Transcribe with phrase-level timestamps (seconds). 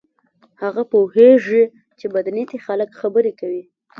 [0.61, 1.63] هغه پوهیږي
[1.99, 3.63] چې بد نیتي خلک خبرې کوي.